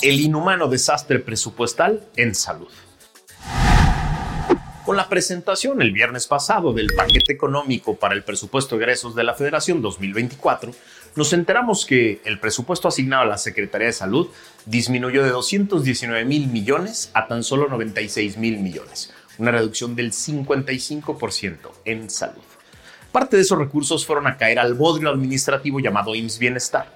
El 0.03 0.21
inhumano 0.21 0.67
desastre 0.67 1.17
presupuestal 1.17 2.07
en 2.15 2.35
salud. 2.35 2.69
Con 4.85 4.95
la 4.95 5.09
presentación 5.09 5.81
el 5.81 5.91
viernes 5.91 6.27
pasado 6.27 6.71
del 6.73 6.89
paquete 6.95 7.33
económico 7.33 7.95
para 7.95 8.13
el 8.13 8.23
presupuesto 8.23 8.75
de 8.77 8.83
egresos 8.83 9.15
de 9.15 9.23
la 9.23 9.33
Federación 9.33 9.81
2024, 9.81 10.71
nos 11.15 11.31
enteramos 11.31 11.85
que 11.85 12.21
el 12.25 12.39
presupuesto 12.39 12.89
asignado 12.89 13.23
a 13.23 13.27
la 13.27 13.37
Secretaría 13.37 13.87
de 13.87 13.93
Salud 13.93 14.27
disminuyó 14.65 15.23
de 15.23 15.29
219 15.29 16.25
mil 16.25 16.47
millones 16.47 17.11
a 17.13 17.27
tan 17.27 17.43
solo 17.43 17.69
96 17.69 18.37
mil 18.37 18.59
millones, 18.59 19.13
una 19.37 19.51
reducción 19.51 19.95
del 19.95 20.11
55% 20.11 21.57
en 21.85 22.09
salud. 22.09 22.43
Parte 23.11 23.35
de 23.35 23.43
esos 23.43 23.57
recursos 23.57 24.05
fueron 24.05 24.27
a 24.27 24.37
caer 24.37 24.59
al 24.59 24.73
bodrio 24.73 25.09
administrativo 25.09 25.79
llamado 25.79 26.15
IMSS 26.15 26.39
Bienestar. 26.39 26.93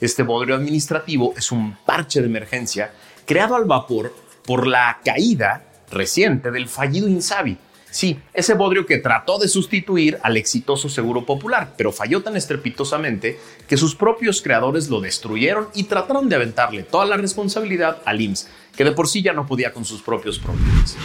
Este 0.00 0.22
bodrio 0.22 0.56
administrativo 0.56 1.34
es 1.36 1.52
un 1.52 1.76
parche 1.86 2.20
de 2.20 2.26
emergencia 2.26 2.92
creado 3.24 3.54
al 3.54 3.66
vapor 3.66 4.14
por 4.44 4.66
la 4.66 4.98
caída 5.04 5.62
reciente 5.90 6.50
del 6.50 6.68
fallido 6.68 7.08
Insabi. 7.08 7.56
Sí, 7.90 8.18
ese 8.32 8.54
bodrio 8.54 8.86
que 8.86 8.98
trató 8.98 9.38
de 9.38 9.48
sustituir 9.48 10.18
al 10.22 10.36
exitoso 10.36 10.88
Seguro 10.88 11.26
Popular, 11.26 11.74
pero 11.76 11.90
falló 11.90 12.22
tan 12.22 12.36
estrepitosamente 12.36 13.38
que 13.68 13.76
sus 13.76 13.96
propios 13.96 14.42
creadores 14.42 14.88
lo 14.88 15.00
destruyeron 15.00 15.68
y 15.74 15.84
trataron 15.84 16.28
de 16.28 16.36
aventarle 16.36 16.84
toda 16.84 17.04
la 17.04 17.16
responsabilidad 17.16 17.98
al 18.04 18.20
IMSS, 18.20 18.48
que 18.76 18.84
de 18.84 18.92
por 18.92 19.08
sí 19.08 19.22
ya 19.22 19.32
no 19.32 19.46
podía 19.46 19.72
con 19.72 19.84
sus 19.84 20.02
propios 20.02 20.38
problemas. 20.38 20.96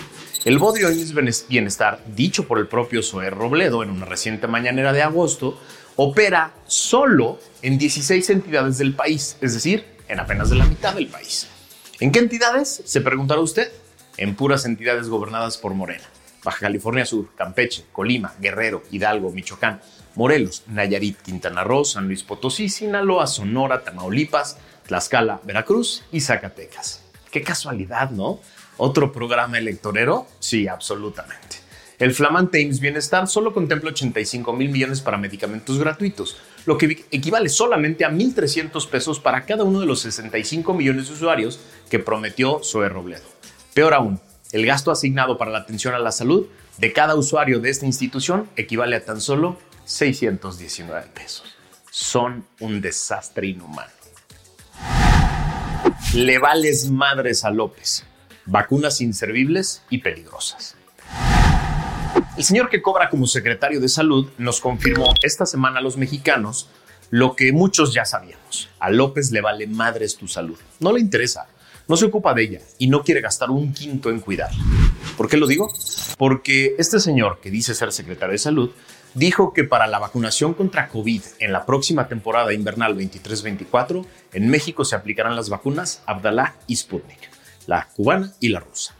El 0.45 0.59
bodrio 0.59 0.91
IMSS 0.91 1.47
Bienestar, 1.47 2.03
dicho 2.15 2.47
por 2.47 2.59
el 2.59 2.67
propio 2.67 3.01
Zoé 3.01 3.31
Robledo 3.31 3.81
en 3.81 3.89
una 3.89 4.05
reciente 4.05 4.45
mañanera 4.45 4.93
de 4.93 5.01
agosto, 5.01 5.59
opera 5.95 6.53
solo 6.67 7.39
en 7.63 7.79
16 7.79 8.29
entidades 8.29 8.77
del 8.77 8.93
país, 8.93 9.37
es 9.41 9.55
decir, 9.55 9.83
en 10.07 10.19
apenas 10.19 10.51
de 10.51 10.57
la 10.57 10.67
mitad 10.67 10.93
del 10.93 11.07
país. 11.07 11.47
¿En 11.99 12.11
qué 12.11 12.19
entidades? 12.19 12.83
Se 12.85 13.01
preguntará 13.01 13.41
usted 13.41 13.71
en 14.17 14.35
puras 14.35 14.65
entidades 14.65 15.09
gobernadas 15.09 15.57
por 15.57 15.73
Morena. 15.73 16.05
Baja 16.43 16.59
California 16.59 17.07
Sur, 17.07 17.29
Campeche, 17.35 17.83
Colima, 17.91 18.35
Guerrero, 18.39 18.83
Hidalgo, 18.91 19.31
Michoacán, 19.31 19.81
Morelos, 20.13 20.61
Nayarit, 20.67 21.17
Quintana 21.23 21.63
Roo, 21.63 21.85
San 21.85 22.05
Luis 22.05 22.21
Potosí, 22.21 22.69
Sinaloa, 22.69 23.25
Sonora, 23.25 23.83
Tamaulipas, 23.83 24.59
Tlaxcala, 24.85 25.41
Veracruz 25.43 26.03
y 26.11 26.21
Zacatecas. 26.21 27.01
Qué 27.31 27.41
casualidad, 27.41 28.11
¿no? 28.11 28.39
¿Otro 28.77 29.11
programa 29.11 29.57
electorero? 29.57 30.27
Sí, 30.39 30.67
absolutamente. 30.67 31.65
El 31.97 32.13
flamante 32.13 32.59
IMSS 32.59 32.81
Bienestar 32.81 33.27
solo 33.27 33.53
contempla 33.53 33.91
85 33.91 34.51
mil 34.51 34.69
millones 34.69 34.99
para 34.99 35.17
medicamentos 35.17 35.79
gratuitos, 35.79 36.35
lo 36.65 36.77
que 36.77 37.05
equivale 37.09 37.47
solamente 37.47 38.03
a 38.03 38.11
1.300 38.11 38.89
pesos 38.89 39.21
para 39.21 39.45
cada 39.45 39.63
uno 39.63 39.79
de 39.79 39.85
los 39.85 40.01
65 40.01 40.73
millones 40.73 41.07
de 41.07 41.13
usuarios 41.13 41.59
que 41.89 41.99
prometió 41.99 42.59
Zoe 42.63 42.89
Robledo. 42.89 43.23
Peor 43.73 43.93
aún, 43.93 44.19
el 44.51 44.65
gasto 44.65 44.91
asignado 44.91 45.37
para 45.37 45.51
la 45.51 45.59
atención 45.59 45.93
a 45.93 45.99
la 45.99 46.11
salud 46.11 46.47
de 46.77 46.91
cada 46.91 47.15
usuario 47.15 47.61
de 47.61 47.69
esta 47.69 47.85
institución 47.85 48.49
equivale 48.57 48.97
a 48.97 49.05
tan 49.05 49.21
solo 49.21 49.57
619 49.85 51.07
pesos. 51.13 51.55
Son 51.89 52.45
un 52.59 52.81
desastre 52.81 53.47
inhumano. 53.47 53.91
Le 56.13 56.39
vales 56.39 56.89
madres 56.89 57.45
a 57.45 57.51
López. 57.51 58.05
Vacunas 58.45 59.01
inservibles 59.01 59.83
y 59.89 59.99
peligrosas. 59.99 60.75
El 62.37 62.43
señor 62.43 62.69
que 62.69 62.81
cobra 62.81 63.09
como 63.09 63.27
secretario 63.27 63.79
de 63.79 63.89
salud 63.89 64.29
nos 64.37 64.59
confirmó 64.59 65.13
esta 65.21 65.45
semana 65.45 65.79
a 65.79 65.81
los 65.81 65.97
mexicanos 65.97 66.69
lo 67.09 67.35
que 67.35 67.51
muchos 67.51 67.93
ya 67.93 68.05
sabíamos. 68.05 68.69
A 68.79 68.89
López 68.89 69.31
le 69.31 69.41
vale 69.41 69.67
madres 69.67 70.17
tu 70.17 70.27
salud. 70.27 70.57
No 70.79 70.91
le 70.91 70.99
interesa 70.99 71.47
no 71.87 71.97
se 71.97 72.05
ocupa 72.05 72.33
de 72.33 72.43
ella 72.43 72.59
y 72.77 72.87
no 72.87 73.03
quiere 73.03 73.21
gastar 73.21 73.51
un 73.51 73.73
quinto 73.73 74.09
en 74.09 74.19
cuidarla. 74.19 74.63
¿Por 75.17 75.29
qué 75.29 75.37
lo 75.37 75.47
digo? 75.47 75.71
Porque 76.17 76.75
este 76.77 76.99
señor, 76.99 77.39
que 77.41 77.51
dice 77.51 77.75
ser 77.75 77.91
secretario 77.91 78.31
de 78.31 78.39
salud, 78.39 78.71
dijo 79.13 79.53
que 79.53 79.63
para 79.63 79.87
la 79.87 79.99
vacunación 79.99 80.53
contra 80.53 80.89
COVID 80.89 81.21
en 81.39 81.51
la 81.51 81.65
próxima 81.65 82.07
temporada 82.07 82.53
invernal 82.53 82.97
23-24, 82.97 84.05
en 84.33 84.49
México 84.49 84.83
se 84.83 84.95
aplicarán 84.95 85.35
las 85.35 85.49
vacunas 85.49 86.01
Abdalá 86.05 86.55
y 86.67 86.75
Sputnik, 86.75 87.29
la 87.67 87.87
cubana 87.95 88.33
y 88.39 88.49
la 88.49 88.59
rusa. 88.59 88.95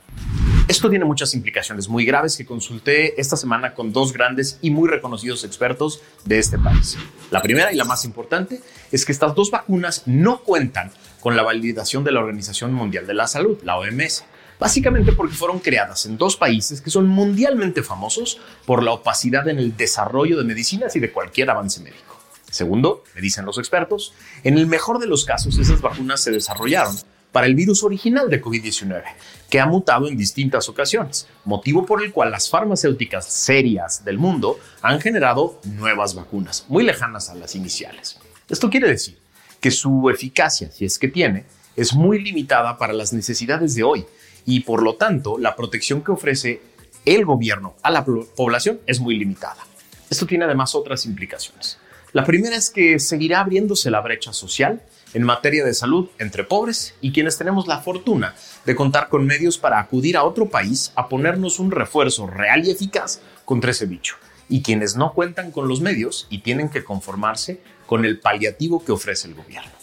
Esto 0.68 0.90
tiene 0.90 1.06
muchas 1.06 1.36
implicaciones 1.36 1.88
muy 1.88 2.06
graves 2.06 2.38
que 2.38 2.46
consulté 2.46 3.20
esta 3.22 3.38
semana 3.38 3.76
con 3.76 3.94
dos 3.94 4.14
grandes 4.14 4.58
y 4.64 4.72
muy 4.72 4.90
reconocidos 4.90 5.44
expertos 5.44 6.02
de 6.26 6.40
este 6.40 6.58
país. 6.58 6.98
La 7.30 7.42
primera 7.44 7.72
y 7.72 7.76
la 7.76 7.84
más 7.86 8.04
importante 8.04 8.62
es 8.92 9.06
que 9.06 9.12
estas 9.12 9.36
dos 9.36 9.52
vacunas 9.52 10.02
no 10.08 10.40
cuentan 10.40 10.92
con 11.22 11.36
la 11.36 11.44
validación 11.44 12.04
de 12.04 12.12
la 12.12 12.20
Organización 12.20 12.74
Mundial 12.74 13.06
de 13.06 13.14
la 13.14 13.28
Salud, 13.28 13.60
la 13.64 13.78
OMS, 13.78 14.26
básicamente 14.60 15.12
porque 15.12 15.36
fueron 15.36 15.60
creadas 15.60 16.08
en 16.08 16.18
dos 16.18 16.36
países 16.36 16.82
que 16.82 16.90
son 16.90 17.08
mundialmente 17.08 17.84
famosos 17.84 18.40
por 18.66 18.82
la 18.82 18.92
opacidad 18.92 19.48
en 19.48 19.60
el 19.60 19.78
desarrollo 19.78 20.38
de 20.38 20.46
medicinas 20.46 20.96
y 20.96 21.00
de 21.00 21.12
cualquier 21.12 21.52
avance 21.52 21.80
médico. 21.82 22.20
Segundo, 22.50 23.04
me 23.14 23.22
dicen 23.22 23.46
los 23.46 23.58
expertos, 23.58 24.14
en 24.44 24.58
el 24.58 24.66
mejor 24.66 25.00
de 25.00 25.08
los 25.08 25.26
casos 25.26 25.58
esas 25.60 25.82
vacunas 25.82 26.22
se 26.22 26.32
desarrollaron 26.32 26.96
para 27.36 27.48
el 27.48 27.56
virus 27.56 27.84
original 27.84 28.30
de 28.30 28.42
COVID-19, 28.42 29.04
que 29.50 29.60
ha 29.60 29.66
mutado 29.66 30.08
en 30.08 30.16
distintas 30.16 30.70
ocasiones, 30.70 31.28
motivo 31.44 31.86
por 31.86 32.02
el 32.02 32.14
cual 32.14 32.32
las 32.32 32.50
farmacéuticas 32.50 33.26
serias 33.26 34.06
del 34.06 34.18
mundo 34.18 34.58
han 34.82 35.02
generado 35.02 35.60
nuevas 35.66 36.16
vacunas, 36.16 36.66
muy 36.70 36.86
lejanas 36.86 37.30
a 37.30 37.36
las 37.36 37.54
iniciales. 37.54 38.18
Esto 38.48 38.70
quiere 38.70 38.88
decir 38.88 39.18
que 39.60 39.70
su 39.70 40.10
eficacia, 40.10 40.72
si 40.72 40.86
es 40.86 40.98
que 40.98 41.10
tiene, 41.10 41.44
es 41.76 41.94
muy 41.94 42.24
limitada 42.24 42.78
para 42.78 42.94
las 42.94 43.12
necesidades 43.12 43.76
de 43.76 43.84
hoy 43.84 44.06
y 44.46 44.62
por 44.62 44.82
lo 44.82 44.96
tanto 44.96 45.38
la 45.38 45.58
protección 45.58 46.06
que 46.06 46.14
ofrece 46.14 46.62
el 47.04 47.26
gobierno 47.26 47.76
a 47.82 47.92
la 47.92 48.06
población 48.06 48.80
es 48.88 49.02
muy 49.02 49.18
limitada. 49.18 49.62
Esto 50.10 50.26
tiene 50.26 50.46
además 50.46 50.74
otras 50.74 51.06
implicaciones. 51.06 51.80
La 52.16 52.24
primera 52.24 52.56
es 52.56 52.70
que 52.70 52.98
seguirá 52.98 53.42
abriéndose 53.42 53.92
la 53.92 54.00
brecha 54.00 54.32
social 54.32 54.82
en 55.14 55.24
materia 55.24 55.66
de 55.66 55.74
salud 55.74 56.08
entre 56.18 56.46
pobres 56.46 56.96
y 57.02 57.12
quienes 57.12 57.38
tenemos 57.38 57.68
la 57.68 57.82
fortuna 57.82 58.36
de 58.66 58.74
contar 58.74 59.10
con 59.10 59.26
medios 59.26 59.58
para 59.58 59.80
acudir 59.80 60.16
a 60.16 60.24
otro 60.24 60.50
país 60.50 60.94
a 60.96 61.10
ponernos 61.10 61.60
un 61.60 61.72
refuerzo 61.72 62.26
real 62.26 62.66
y 62.66 62.72
eficaz 62.72 63.20
contra 63.44 63.72
ese 63.72 63.86
bicho, 63.86 64.16
y 64.48 64.62
quienes 64.62 64.96
no 64.96 65.12
cuentan 65.12 65.52
con 65.52 65.68
los 65.68 65.82
medios 65.82 66.26
y 66.30 66.38
tienen 66.38 66.70
que 66.70 66.86
conformarse 66.86 67.60
con 67.86 68.06
el 68.06 68.18
paliativo 68.18 68.86
que 68.86 68.94
ofrece 68.94 69.28
el 69.28 69.34
gobierno. 69.34 69.74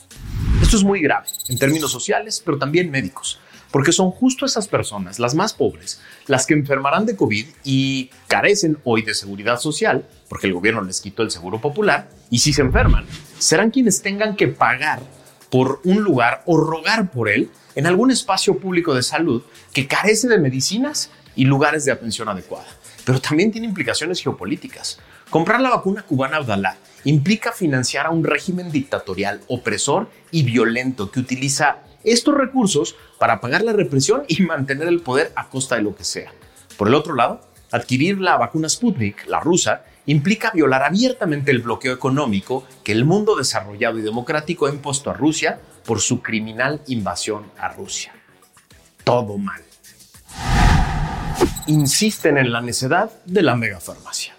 Esto 0.63 0.79
es 0.79 0.85
muy 0.85 1.03
grave 1.03 1.27
en 1.51 1.59
términos 1.59 1.93
sociales, 1.93 2.41
pero 2.43 2.57
también 2.57 2.91
médicos, 2.91 3.41
porque 3.73 3.91
son 3.91 4.13
justo 4.13 4.47
esas 4.47 4.69
personas, 4.69 5.19
las 5.19 5.35
más 5.35 5.55
pobres, 5.55 6.01
las 6.27 6.47
que 6.47 6.55
enfermarán 6.55 7.07
de 7.07 7.17
COVID 7.17 7.47
y 7.65 8.11
carecen 8.29 8.79
hoy 8.85 9.03
de 9.03 9.15
seguridad 9.15 9.59
social, 9.59 10.07
porque 10.29 10.47
el 10.47 10.55
gobierno 10.55 10.83
les 10.83 11.01
quitó 11.01 11.23
el 11.23 11.31
seguro 11.33 11.61
popular, 11.61 12.09
y 12.31 12.39
si 12.39 12.53
se 12.53 12.63
enferman, 12.63 13.07
serán 13.39 13.71
quienes 13.71 14.03
tengan 14.03 14.37
que 14.37 14.49
pagar 14.49 15.01
por 15.51 15.81
un 15.85 16.03
lugar 16.03 16.43
o 16.47 16.59
rogar 16.59 17.11
por 17.11 17.29
él 17.29 17.51
en 17.75 17.87
algún 17.87 18.11
espacio 18.11 18.59
público 18.59 18.95
de 18.95 19.03
salud 19.03 19.43
que 19.73 19.87
carece 19.87 20.29
de 20.29 20.39
medicinas 20.39 21.11
y 21.35 21.47
lugares 21.47 21.85
de 21.85 21.93
atención 21.93 22.29
adecuada. 22.29 22.69
Pero 23.05 23.21
también 23.21 23.51
tiene 23.51 23.67
implicaciones 23.67 24.23
geopolíticas. 24.23 24.99
Comprar 25.31 25.61
la 25.61 25.71
vacuna 25.71 26.03
cubana 26.03 26.37
Abdalá 26.37 26.77
implica 27.05 27.53
financiar 27.53 28.07
a 28.07 28.11
un 28.11 28.23
régimen 28.23 28.71
dictatorial, 28.71 29.41
opresor 29.49 30.09
y 30.31 30.43
violento 30.43 31.11
que 31.11 31.21
utiliza 31.21 31.79
estos 32.05 32.35
recursos 32.35 32.97
para 33.19 33.41
pagar 33.41 33.63
la 33.63 33.73
represión 33.73 34.25
y 34.29 34.43
mantener 34.43 34.89
el 34.89 35.01
poder 35.01 35.33
a 35.37 35.49
costa 35.49 35.77
de 35.77 35.83
lo 35.83 35.95
que 35.95 36.05
sea. 36.05 36.33
Por 36.77 36.89
el 36.89 36.95
otro 36.95 37.15
lado, 37.15 37.41
adquirir 37.71 38.21
la 38.21 38.37
vacuna 38.37 38.69
Sputnik, 38.69 39.27
la 39.27 39.41
rusa, 39.41 39.85
implica 40.07 40.51
violar 40.53 40.83
abiertamente 40.83 41.51
el 41.51 41.61
bloqueo 41.61 41.95
económico 41.95 42.65
que 42.83 42.93
el 42.93 43.05
mundo 43.05 43.37
desarrollado 43.37 43.99
y 43.99 44.03
democrático 44.03 44.67
ha 44.67 44.71
impuesto 44.71 45.11
a 45.11 45.15
Rusia 45.15 45.61
por 45.85 46.01
su 46.01 46.23
criminal 46.23 46.81
invasión 46.87 47.51
a 47.59 47.69
Rusia. 47.69 48.13
Todo 49.05 49.39
mal. 49.39 49.63
Insisten 51.67 52.39
en 52.39 52.53
la 52.53 52.61
necedad 52.61 53.11
de 53.25 53.43
la 53.43 53.55
megafarmacia. 53.55 54.35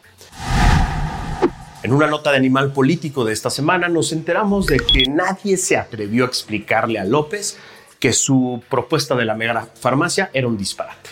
En 1.84 1.92
una 1.92 2.08
nota 2.08 2.32
de 2.32 2.38
Animal 2.38 2.72
Político 2.72 3.26
de 3.26 3.34
esta 3.34 3.50
semana 3.50 3.90
nos 3.90 4.14
enteramos 4.14 4.68
de 4.68 4.78
que 4.78 5.04
nadie 5.10 5.58
se 5.58 5.76
atrevió 5.76 6.24
a 6.24 6.28
explicarle 6.28 6.98
a 6.98 7.04
López 7.04 7.58
que 8.00 8.14
su 8.14 8.64
propuesta 8.70 9.16
de 9.16 9.26
la 9.26 9.36
megafarmacia 9.36 10.32
era 10.34 10.48
un 10.48 10.58
disparate. 10.58 11.10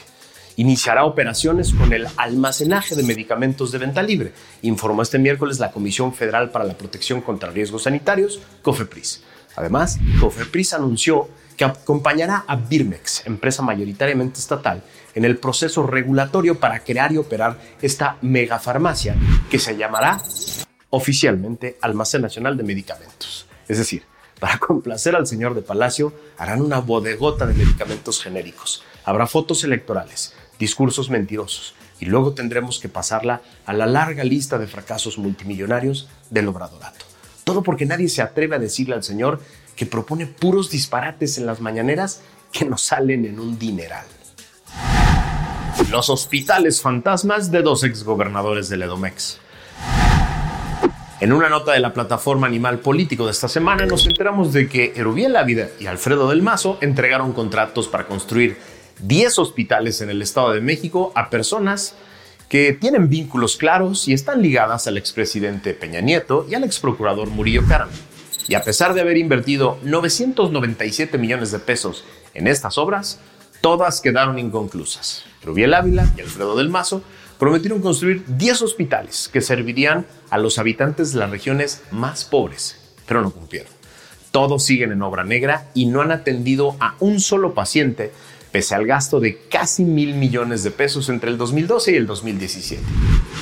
iniciará 0.55 1.03
operaciones 1.03 1.73
con 1.73 1.91
el 1.91 2.07
almacenaje 2.15 2.95
de 2.95 3.03
medicamentos 3.03 3.71
de 3.71 3.79
venta 3.79 4.01
libre, 4.01 4.31
informó 4.61 5.01
este 5.01 5.19
miércoles 5.19 5.59
la 5.59 5.71
Comisión 5.71 6.13
Federal 6.13 6.51
para 6.51 6.65
la 6.65 6.77
Protección 6.77 7.19
contra 7.19 7.51
Riesgos 7.51 7.83
Sanitarios, 7.83 8.39
COFEPRIS. 8.61 9.23
Además, 9.55 9.99
COFEPRIS 10.21 10.73
anunció 10.73 11.27
que 11.57 11.65
acompañará 11.65 12.45
a 12.47 12.55
Birmex, 12.55 13.25
empresa 13.25 13.61
mayoritariamente 13.61 14.39
estatal, 14.39 14.83
en 15.15 15.25
el 15.25 15.37
proceso 15.37 15.83
regulatorio 15.83 16.59
para 16.59 16.79
crear 16.79 17.11
y 17.11 17.17
operar 17.17 17.57
esta 17.81 18.17
megafarmacia 18.21 19.15
que 19.49 19.59
se 19.59 19.75
llamará 19.75 20.21
oficialmente 20.91 21.77
Almacén 21.81 22.21
Nacional 22.21 22.55
de 22.55 22.63
Medicamentos. 22.63 23.47
Es 23.67 23.79
decir, 23.79 24.03
para 24.39 24.57
complacer 24.59 25.15
al 25.15 25.25
señor 25.25 25.55
de 25.55 25.63
Palacio, 25.63 26.13
harán 26.37 26.61
una 26.61 26.79
bodegota 26.79 27.47
de 27.47 27.55
medicamentos 27.55 28.21
genéricos. 28.21 28.83
Habrá 29.03 29.25
fotos 29.25 29.63
electorales, 29.63 30.33
discursos 30.59 31.09
mentirosos, 31.09 31.73
y 31.99 32.05
luego 32.05 32.33
tendremos 32.33 32.79
que 32.79 32.89
pasarla 32.89 33.41
a 33.65 33.73
la 33.73 33.85
larga 33.85 34.23
lista 34.23 34.57
de 34.57 34.67
fracasos 34.67 35.17
multimillonarios 35.17 36.09
del 36.29 36.47
obradorato. 36.47 37.05
Todo 37.43 37.63
porque 37.63 37.85
nadie 37.85 38.09
se 38.09 38.21
atreve 38.21 38.55
a 38.55 38.59
decirle 38.59 38.95
al 38.95 39.03
señor 39.03 39.39
que 39.75 39.85
propone 39.85 40.25
puros 40.25 40.69
disparates 40.69 41.37
en 41.37 41.45
las 41.45 41.61
mañaneras 41.61 42.21
que 42.51 42.65
nos 42.65 42.81
salen 42.81 43.25
en 43.25 43.39
un 43.39 43.57
dineral. 43.57 44.05
Los 45.89 46.09
hospitales 46.09 46.81
fantasmas 46.81 47.51
de 47.51 47.61
dos 47.61 47.83
exgobernadores 47.83 48.69
del 48.69 48.83
Edomex. 48.83 49.39
En 51.21 51.31
una 51.33 51.49
nota 51.49 51.73
de 51.73 51.79
la 51.79 51.93
plataforma 51.93 52.47
Animal 52.47 52.79
Político 52.79 53.25
de 53.25 53.31
esta 53.31 53.47
semana 53.47 53.85
nos 53.85 54.07
enteramos 54.07 54.53
de 54.53 54.67
que 54.67 54.93
Erubiel 54.95 55.35
Ávila 55.35 55.67
y 55.79 55.85
Alfredo 55.85 56.27
del 56.27 56.41
Mazo 56.41 56.79
entregaron 56.81 57.31
contratos 57.31 57.87
para 57.87 58.07
construir 58.07 58.57
10 59.01 59.37
hospitales 59.37 60.01
en 60.01 60.09
el 60.09 60.23
Estado 60.23 60.51
de 60.51 60.61
México 60.61 61.11
a 61.13 61.29
personas 61.29 61.93
que 62.49 62.73
tienen 62.73 63.07
vínculos 63.07 63.55
claros 63.55 64.07
y 64.07 64.13
están 64.13 64.41
ligadas 64.41 64.87
al 64.87 64.97
expresidente 64.97 65.75
Peña 65.75 66.01
Nieto 66.01 66.47
y 66.49 66.55
al 66.55 66.63
exprocurador 66.63 67.29
Murillo 67.29 67.67
Caram. 67.67 67.89
Y 68.47 68.55
a 68.55 68.63
pesar 68.63 68.95
de 68.95 69.01
haber 69.01 69.17
invertido 69.17 69.77
997 69.83 71.19
millones 71.19 71.51
de 71.51 71.59
pesos 71.59 72.03
en 72.33 72.47
estas 72.47 72.79
obras, 72.79 73.19
todas 73.61 74.01
quedaron 74.01 74.39
inconclusas. 74.39 75.25
Rubiel 75.43 75.75
Ávila 75.75 76.11
y 76.17 76.21
Alfredo 76.21 76.55
del 76.55 76.69
Mazo 76.69 77.03
prometieron 77.41 77.81
construir 77.81 78.23
10 78.27 78.61
hospitales 78.61 79.27
que 79.33 79.41
servirían 79.41 80.05
a 80.29 80.37
los 80.37 80.59
habitantes 80.59 81.11
de 81.11 81.17
las 81.17 81.31
regiones 81.31 81.81
más 81.89 82.23
pobres, 82.23 82.77
pero 83.07 83.23
no 83.23 83.31
cumplieron. 83.31 83.71
Todos 84.29 84.63
siguen 84.63 84.91
en 84.91 85.01
obra 85.01 85.23
negra 85.23 85.71
y 85.73 85.87
no 85.87 86.01
han 86.01 86.11
atendido 86.11 86.75
a 86.79 86.93
un 86.99 87.19
solo 87.19 87.55
paciente 87.55 88.11
pese 88.51 88.75
al 88.75 88.85
gasto 88.85 89.19
de 89.19 89.39
casi 89.49 89.83
mil 89.83 90.13
millones 90.13 90.63
de 90.63 90.69
pesos 90.69 91.09
entre 91.09 91.31
el 91.31 91.39
2012 91.39 91.93
y 91.93 91.95
el 91.95 92.05
2017. 92.05 92.83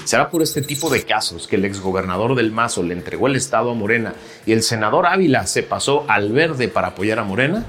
¿Será 0.06 0.30
por 0.30 0.44
este 0.44 0.62
tipo 0.62 0.90
de 0.90 1.04
casos 1.04 1.46
que 1.50 1.58
el 1.58 1.66
exgobernador 1.66 2.36
del 2.36 2.54
Mazo 2.54 2.84
le 2.84 2.94
entregó 2.94 3.28
el 3.28 3.36
Estado 3.36 3.70
a 3.72 3.74
Morena 3.74 4.14
y 4.46 4.54
el 4.54 4.64
senador 4.64 5.08
Ávila 5.08 5.46
se 5.46 5.62
pasó 5.62 6.06
al 6.08 6.32
verde 6.32 6.70
para 6.70 6.88
apoyar 6.88 7.20
a 7.20 7.26
Morena? 7.26 7.66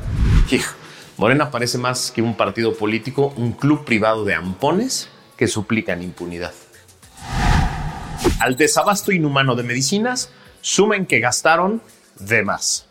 Hijo, 0.49 0.77
Morena 1.17 1.51
parece 1.51 1.79
más 1.79 2.13
que 2.13 2.23
un 2.23 2.37
partido 2.37 2.73
político, 2.73 3.35
un 3.37 3.51
club 3.51 3.85
privado 3.85 4.25
de 4.25 4.35
ampones 4.35 5.09
que 5.41 5.49
suplican 5.49 6.03
impunidad. 6.03 6.53
Al 8.41 8.59
desabasto 8.59 9.11
inhumano 9.11 9.57
de 9.57 9.63
medicinas, 9.63 10.31
sumen 10.61 11.07
que 11.07 11.19
gastaron 11.19 11.81
de 12.19 12.43
más. 12.43 12.87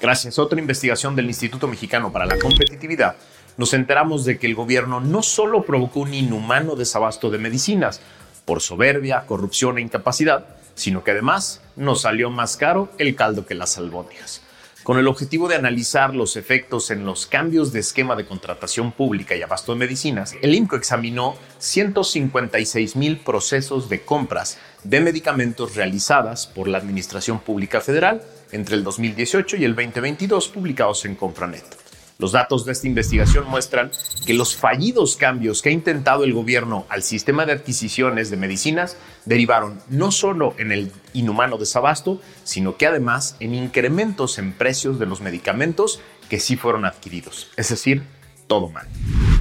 Gracias 0.00 0.38
a 0.38 0.42
otra 0.42 0.58
investigación 0.58 1.14
del 1.14 1.26
Instituto 1.26 1.68
Mexicano 1.68 2.10
para 2.10 2.24
la 2.24 2.38
Competitividad, 2.38 3.16
nos 3.58 3.74
enteramos 3.74 4.24
de 4.24 4.38
que 4.38 4.46
el 4.46 4.54
gobierno 4.54 4.98
no 4.98 5.22
solo 5.22 5.62
provocó 5.62 6.00
un 6.00 6.14
inhumano 6.14 6.74
desabasto 6.74 7.28
de 7.28 7.36
medicinas 7.36 8.00
por 8.46 8.62
soberbia, 8.62 9.24
corrupción 9.26 9.76
e 9.76 9.82
incapacidad, 9.82 10.46
sino 10.74 11.04
que 11.04 11.10
además 11.10 11.60
nos 11.76 12.00
salió 12.00 12.30
más 12.30 12.56
caro 12.56 12.88
el 12.96 13.14
caldo 13.14 13.44
que 13.44 13.54
las 13.54 13.76
albóndigas. 13.76 14.40
Con 14.86 14.98
el 14.98 15.08
objetivo 15.08 15.48
de 15.48 15.56
analizar 15.56 16.14
los 16.14 16.36
efectos 16.36 16.92
en 16.92 17.04
los 17.04 17.26
cambios 17.26 17.72
de 17.72 17.80
esquema 17.80 18.14
de 18.14 18.24
contratación 18.24 18.92
pública 18.92 19.34
y 19.34 19.42
abasto 19.42 19.72
de 19.72 19.80
medicinas, 19.80 20.36
el 20.42 20.54
INCO 20.54 20.76
examinó 20.76 21.34
156 21.58 22.94
mil 22.94 23.18
procesos 23.18 23.88
de 23.88 24.02
compras 24.02 24.58
de 24.84 25.00
medicamentos 25.00 25.74
realizadas 25.74 26.46
por 26.46 26.68
la 26.68 26.78
Administración 26.78 27.40
Pública 27.40 27.80
Federal 27.80 28.22
entre 28.52 28.76
el 28.76 28.84
2018 28.84 29.56
y 29.56 29.64
el 29.64 29.74
2022 29.74 30.50
publicados 30.50 31.04
en 31.04 31.16
Compranet. 31.16 31.85
Los 32.18 32.32
datos 32.32 32.64
de 32.64 32.72
esta 32.72 32.86
investigación 32.86 33.46
muestran 33.46 33.90
que 34.24 34.32
los 34.32 34.56
fallidos 34.56 35.16
cambios 35.16 35.60
que 35.60 35.68
ha 35.68 35.72
intentado 35.72 36.24
el 36.24 36.32
gobierno 36.32 36.86
al 36.88 37.02
sistema 37.02 37.44
de 37.44 37.52
adquisiciones 37.52 38.30
de 38.30 38.38
medicinas 38.38 38.96
derivaron 39.26 39.78
no 39.90 40.10
solo 40.10 40.54
en 40.56 40.72
el 40.72 40.92
inhumano 41.12 41.58
desabasto, 41.58 42.20
sino 42.42 42.78
que 42.78 42.86
además 42.86 43.36
en 43.38 43.54
incrementos 43.54 44.38
en 44.38 44.54
precios 44.54 44.98
de 44.98 45.04
los 45.04 45.20
medicamentos 45.20 46.00
que 46.30 46.40
sí 46.40 46.56
fueron 46.56 46.86
adquiridos. 46.86 47.48
Es 47.56 47.68
decir, 47.68 48.02
todo 48.46 48.70
mal. 48.70 48.86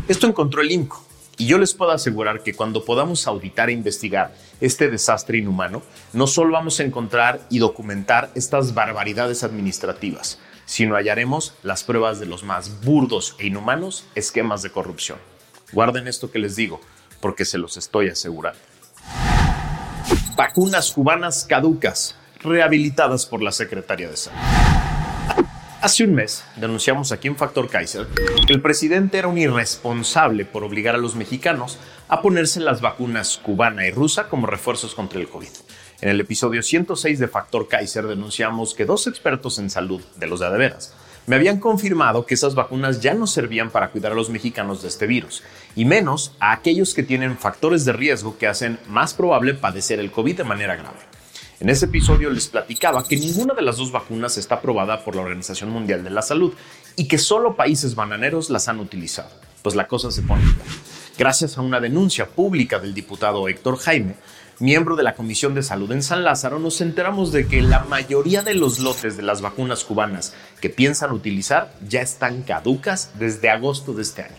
Esto 0.09 0.27
encontró 0.27 0.61
el 0.61 0.71
INCO, 0.71 1.05
y 1.37 1.47
yo 1.47 1.57
les 1.57 1.73
puedo 1.73 1.91
asegurar 1.91 2.43
que 2.43 2.53
cuando 2.53 2.85
podamos 2.85 3.27
auditar 3.27 3.69
e 3.69 3.73
investigar 3.73 4.33
este 4.61 4.89
desastre 4.89 5.37
inhumano, 5.37 5.81
no 6.13 6.27
solo 6.27 6.53
vamos 6.53 6.79
a 6.79 6.83
encontrar 6.83 7.41
y 7.49 7.59
documentar 7.59 8.31
estas 8.35 8.73
barbaridades 8.73 9.43
administrativas, 9.43 10.39
sino 10.65 10.95
hallaremos 10.95 11.53
las 11.63 11.83
pruebas 11.83 12.19
de 12.19 12.25
los 12.25 12.43
más 12.43 12.81
burdos 12.81 13.35
e 13.39 13.47
inhumanos 13.47 14.05
esquemas 14.15 14.61
de 14.61 14.71
corrupción. 14.71 15.19
Guarden 15.71 16.07
esto 16.07 16.31
que 16.31 16.39
les 16.39 16.55
digo, 16.55 16.81
porque 17.21 17.45
se 17.45 17.57
los 17.57 17.77
estoy 17.77 18.09
asegurando. 18.09 18.59
Vacunas 20.35 20.91
cubanas 20.91 21.45
caducas, 21.45 22.15
rehabilitadas 22.41 23.25
por 23.25 23.41
la 23.41 23.51
Secretaría 23.51 24.09
de 24.09 24.17
Salud. 24.17 24.37
Hace 25.81 26.03
un 26.03 26.15
mes 26.15 26.43
denunciamos 26.55 27.11
aquí 27.11 27.27
en 27.27 27.35
Factor 27.35 27.69
Kaiser 27.69 28.07
que 28.47 28.53
el 28.53 28.61
presidente 28.61 29.19
era 29.19 29.27
un 29.27 29.37
irresponsable 29.37 30.43
por 30.43 30.63
obligar 30.63 30.95
a 30.95 30.97
los 30.97 31.15
mexicanos 31.15 31.77
a 32.07 32.23
ponerse 32.23 32.59
las 32.59 32.81
vacunas 32.81 33.37
cubana 33.37 33.85
y 33.85 33.91
rusa 33.91 34.27
como 34.27 34.47
refuerzos 34.47 34.95
contra 34.95 35.19
el 35.19 35.27
COVID. 35.27 35.49
En 36.01 36.09
el 36.09 36.19
episodio 36.19 36.61
106 36.61 37.19
de 37.19 37.27
Factor 37.29 37.69
Kaiser 37.69 38.05
denunciamos 38.05 38.73
que 38.73 38.85
dos 38.85 39.07
expertos 39.07 39.59
en 39.59 39.69
salud, 39.69 40.01
de 40.17 40.27
los 40.27 40.41
de 40.41 40.47
adeveras, 40.47 40.93
me 41.25 41.37
habían 41.37 41.59
confirmado 41.59 42.25
que 42.25 42.33
esas 42.33 42.53
vacunas 42.53 42.99
ya 42.99 43.13
no 43.13 43.27
servían 43.27 43.71
para 43.71 43.91
cuidar 43.91 44.11
a 44.11 44.15
los 44.15 44.29
mexicanos 44.29 44.81
de 44.81 44.89
este 44.89 45.07
virus, 45.07 45.41
y 45.73 45.85
menos 45.85 46.33
a 46.39 46.51
aquellos 46.51 46.93
que 46.93 47.03
tienen 47.03 47.37
factores 47.37 47.85
de 47.85 47.93
riesgo 47.93 48.37
que 48.37 48.47
hacen 48.47 48.77
más 48.89 49.13
probable 49.13 49.53
padecer 49.53 50.01
el 50.01 50.11
COVID 50.11 50.35
de 50.35 50.43
manera 50.43 50.75
grave. 50.75 50.99
En 51.61 51.69
ese 51.69 51.85
episodio 51.85 52.29
les 52.29 52.49
platicaba 52.49 53.07
que 53.07 53.15
ninguna 53.15 53.53
de 53.53 53.61
las 53.61 53.77
dos 53.77 53.93
vacunas 53.93 54.37
está 54.37 54.55
aprobada 54.55 55.05
por 55.05 55.15
la 55.15 55.21
Organización 55.21 55.69
Mundial 55.69 56.03
de 56.03 56.09
la 56.09 56.21
Salud 56.21 56.53
y 56.97 57.07
que 57.07 57.17
solo 57.17 57.55
países 57.55 57.95
bananeros 57.95 58.49
las 58.49 58.67
han 58.67 58.81
utilizado. 58.81 59.29
Pues 59.61 59.75
la 59.75 59.87
cosa 59.87 60.11
se 60.11 60.21
pone 60.23 60.43
Gracias 61.17 61.57
a 61.57 61.61
una 61.61 61.79
denuncia 61.79 62.27
pública 62.27 62.77
del 62.77 62.93
diputado 62.93 63.47
Héctor 63.47 63.77
Jaime, 63.77 64.15
miembro 64.59 64.97
de 64.97 65.03
la 65.03 65.15
Comisión 65.15 65.55
de 65.55 65.63
Salud 65.63 65.89
en 65.93 66.03
San 66.03 66.25
Lázaro, 66.25 66.59
nos 66.59 66.81
enteramos 66.81 67.31
de 67.31 67.47
que 67.47 67.61
la 67.61 67.85
mayoría 67.85 68.41
de 68.41 68.53
los 68.53 68.79
lotes 68.79 69.15
de 69.15 69.23
las 69.23 69.41
vacunas 69.41 69.85
cubanas 69.85 70.33
que 70.59 70.69
piensan 70.69 71.13
utilizar 71.13 71.73
ya 71.87 72.01
están 72.01 72.41
caducas 72.41 73.11
desde 73.17 73.49
agosto 73.49 73.93
de 73.93 74.01
este 74.01 74.23
año. 74.23 74.35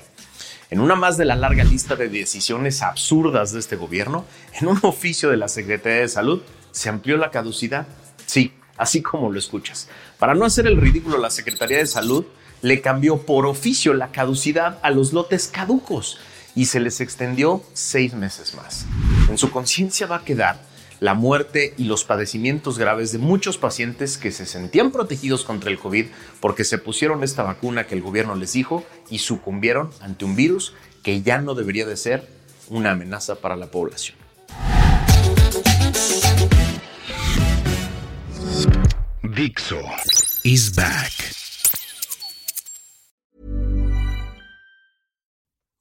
En 0.69 0.81
una 0.81 0.97
más 0.97 1.17
de 1.17 1.25
la 1.25 1.35
larga 1.35 1.65
lista 1.65 1.97
de 1.97 2.11
decisiones 2.11 2.83
absurdas 2.83 3.53
de 3.53 3.61
este 3.61 3.77
gobierno, 3.77 4.27
en 4.61 4.69
un 4.69 4.79
oficio 4.83 5.31
de 5.31 5.39
la 5.39 5.49
Secretaría 5.49 6.01
de 6.01 6.09
Salud 6.09 6.43
se 6.73 6.91
amplió 6.91 7.17
la 7.17 7.31
caducidad. 7.31 7.87
Sí, 8.27 8.53
así 8.77 9.01
como 9.01 9.33
lo 9.33 9.39
escuchas. 9.39 9.89
Para 10.19 10.35
no 10.35 10.45
hacer 10.45 10.67
el 10.67 10.77
ridículo, 10.77 11.17
la 11.17 11.31
Secretaría 11.31 11.79
de 11.79 11.87
Salud 11.87 12.27
le 12.61 12.83
cambió 12.83 13.23
por 13.23 13.47
oficio 13.47 13.95
la 13.95 14.13
caducidad 14.13 14.79
a 14.83 14.91
los 14.91 15.15
lotes 15.15 15.49
caducos 15.49 16.19
y 16.57 16.65
se 16.65 16.81
les 16.81 17.01
extendió 17.01 17.63
seis 17.75 18.15
meses 18.15 18.55
más. 18.55 18.87
En 19.29 19.39
su 19.39 19.53
conciencia 19.53 20.09
va 20.09 20.17
a 20.17 20.25
quedar 20.25 20.59
la 20.99 21.15
muerte 21.15 21.75
y 21.77 21.85
los 21.85 22.05
padecimientos 22.05 22.79
graves 22.79 23.13
de 23.13 23.19
muchos 23.19 23.59
pacientes 23.59 24.17
que 24.17 24.33
se 24.33 24.47
sentían 24.47 24.91
protegidos 24.91 25.45
contra 25.45 25.71
el 25.71 25.79
COVID 25.79 26.07
porque 26.41 26.65
se 26.65 26.79
pusieron 26.79 27.23
esta 27.23 27.43
vacuna 27.43 27.87
que 27.87 27.95
el 27.95 28.01
gobierno 28.01 28.35
les 28.35 28.55
dijo 28.55 28.85
y 29.11 29.19
sucumbieron 29.19 29.91
ante 30.01 30.25
un 30.25 30.35
virus 30.35 30.73
que 31.03 31.23
ya 31.23 31.39
no 31.39 31.55
debería 31.55 31.87
de 31.87 31.97
ser 31.97 32.27
una 32.69 32.93
amenaza 32.93 33.37
para 33.37 33.57
la 33.57 33.71
población. 33.71 34.17
Dixo 39.23 39.83
is 40.45 40.75
back. 40.75 41.36